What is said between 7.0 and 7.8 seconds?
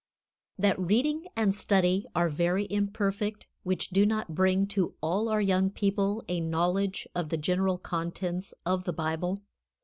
of the general